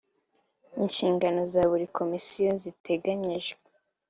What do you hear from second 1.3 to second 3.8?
za buri komisiyo ziteganyijwe